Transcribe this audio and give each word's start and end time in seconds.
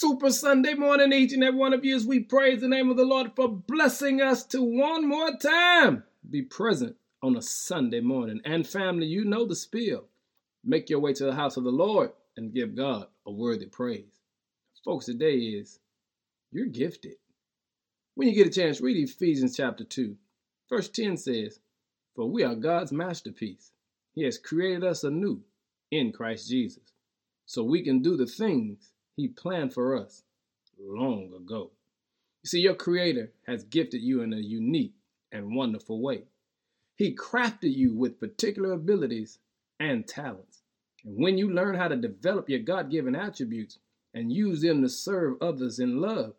super 0.00 0.30
Sunday 0.30 0.72
morning, 0.72 1.12
each 1.12 1.34
and 1.34 1.44
every 1.44 1.60
one 1.60 1.74
of 1.74 1.84
you, 1.84 1.94
as 1.94 2.06
we 2.06 2.20
praise 2.20 2.62
the 2.62 2.68
name 2.68 2.88
of 2.88 2.96
the 2.96 3.04
Lord 3.04 3.32
for 3.36 3.50
blessing 3.50 4.22
us 4.22 4.42
to 4.44 4.62
one 4.62 5.06
more 5.06 5.36
time 5.36 6.04
be 6.30 6.40
present 6.40 6.96
on 7.22 7.36
a 7.36 7.42
Sunday 7.42 8.00
morning. 8.00 8.40
And 8.46 8.66
family, 8.66 9.04
you 9.04 9.26
know 9.26 9.44
the 9.44 9.54
spiel. 9.54 10.06
Make 10.64 10.88
your 10.88 11.00
way 11.00 11.12
to 11.12 11.26
the 11.26 11.34
house 11.34 11.58
of 11.58 11.64
the 11.64 11.70
Lord 11.70 12.12
and 12.38 12.54
give 12.54 12.74
God 12.74 13.08
a 13.26 13.30
worthy 13.30 13.66
praise. 13.66 14.22
Folks, 14.82 15.04
today 15.04 15.34
is 15.34 15.80
you're 16.50 16.64
gifted. 16.64 17.16
When 18.14 18.26
you 18.26 18.34
get 18.34 18.46
a 18.46 18.58
chance, 18.58 18.80
read 18.80 18.96
Ephesians 18.96 19.54
chapter 19.54 19.84
2. 19.84 20.16
Verse 20.70 20.88
10 20.88 21.18
says, 21.18 21.60
For 22.16 22.24
we 22.24 22.42
are 22.42 22.54
God's 22.54 22.90
masterpiece. 22.90 23.70
He 24.14 24.24
has 24.24 24.38
created 24.38 24.82
us 24.82 25.04
anew 25.04 25.42
in 25.90 26.10
Christ 26.10 26.48
Jesus, 26.48 26.94
so 27.44 27.62
we 27.62 27.84
can 27.84 28.00
do 28.00 28.16
the 28.16 28.24
things 28.24 28.92
He 29.20 29.28
planned 29.28 29.74
for 29.74 29.94
us 29.94 30.22
long 30.78 31.34
ago. 31.34 31.72
You 32.42 32.48
see, 32.48 32.60
your 32.60 32.74
Creator 32.74 33.30
has 33.46 33.64
gifted 33.64 34.00
you 34.00 34.22
in 34.22 34.32
a 34.32 34.38
unique 34.38 34.94
and 35.30 35.54
wonderful 35.54 36.00
way. 36.00 36.22
He 36.96 37.14
crafted 37.14 37.74
you 37.74 37.94
with 37.94 38.18
particular 38.18 38.72
abilities 38.72 39.38
and 39.78 40.08
talents. 40.08 40.62
And 41.04 41.22
when 41.22 41.36
you 41.36 41.52
learn 41.52 41.74
how 41.74 41.88
to 41.88 41.96
develop 41.96 42.48
your 42.48 42.60
God 42.60 42.90
given 42.90 43.14
attributes 43.14 43.78
and 44.14 44.32
use 44.32 44.62
them 44.62 44.80
to 44.80 44.88
serve 44.88 45.36
others 45.42 45.78
in 45.78 46.00
love, 46.00 46.32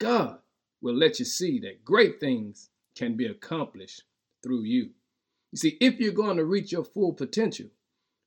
God 0.00 0.40
will 0.82 0.96
let 0.96 1.20
you 1.20 1.24
see 1.24 1.60
that 1.60 1.84
great 1.84 2.18
things 2.18 2.70
can 2.96 3.16
be 3.16 3.26
accomplished 3.26 4.02
through 4.42 4.64
you. 4.64 4.90
You 5.52 5.58
see, 5.58 5.78
if 5.80 6.00
you're 6.00 6.10
going 6.10 6.38
to 6.38 6.44
reach 6.44 6.72
your 6.72 6.84
full 6.84 7.12
potential, 7.12 7.68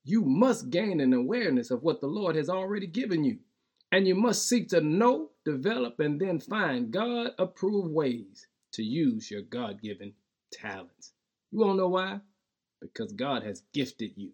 you 0.06 0.22
must 0.22 0.70
gain 0.70 1.02
an 1.02 1.12
awareness 1.12 1.72
of 1.72 1.84
what 1.84 2.00
the 2.00 2.08
Lord 2.08 2.38
has 2.38 2.48
already 2.48 2.88
given 2.88 3.26
you. 3.26 3.40
And 3.92 4.08
you 4.08 4.16
must 4.16 4.48
seek 4.48 4.70
to 4.70 4.80
know, 4.80 5.32
develop, 5.44 6.00
and 6.00 6.20
then 6.20 6.40
find 6.40 6.92
God 6.92 7.32
approved 7.38 7.92
ways 7.92 8.48
to 8.74 8.84
use 8.84 9.30
your 9.30 9.42
God 9.42 9.82
given 9.82 10.14
talents. 10.52 11.12
You 11.52 11.60
won't 11.60 11.78
know 11.78 11.90
why? 11.90 12.22
Because 12.80 13.12
God 13.12 13.44
has 13.44 13.64
gifted 13.74 14.12
you. 14.16 14.32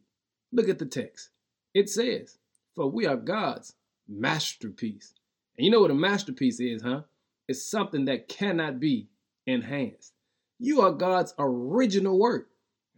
Look 0.52 0.70
at 0.70 0.78
the 0.78 0.86
text. 0.86 1.30
It 1.74 1.90
says, 1.90 2.38
For 2.76 2.90
we 2.90 3.08
are 3.08 3.18
God's 3.18 3.74
masterpiece. 4.08 5.14
And 5.58 5.66
you 5.66 5.72
know 5.72 5.82
what 5.82 5.92
a 5.92 5.96
masterpiece 5.96 6.60
is, 6.60 6.84
huh? 6.84 7.02
It's 7.48 7.70
something 7.70 8.06
that 8.06 8.28
cannot 8.28 8.80
be 8.80 9.08
enhanced. 9.48 10.14
You 10.60 10.82
are 10.82 10.92
God's 10.92 11.34
original 11.40 12.20
work, 12.20 12.50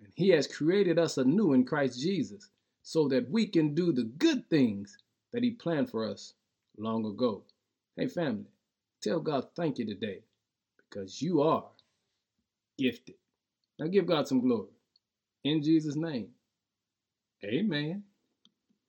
and 0.03 0.11
He 0.15 0.29
has 0.29 0.47
created 0.47 0.99
us 0.99 1.17
anew 1.17 1.53
in 1.53 1.65
Christ 1.65 2.01
Jesus 2.01 2.49
so 2.83 3.07
that 3.07 3.29
we 3.29 3.47
can 3.47 3.73
do 3.73 3.93
the 3.93 4.03
good 4.03 4.49
things 4.49 4.97
that 5.31 5.43
He 5.43 5.51
planned 5.51 5.89
for 5.89 6.09
us 6.09 6.33
long 6.79 7.05
ago. 7.05 7.43
Hey, 7.97 8.07
family, 8.07 8.45
tell 9.01 9.19
God 9.19 9.47
thank 9.55 9.79
you 9.79 9.85
today 9.85 10.21
because 10.77 11.21
you 11.21 11.41
are 11.41 11.65
gifted. 12.77 13.15
Now 13.79 13.87
give 13.87 14.07
God 14.07 14.27
some 14.27 14.41
glory. 14.41 14.69
In 15.43 15.63
Jesus' 15.63 15.95
name, 15.95 16.29
amen. 17.43 18.03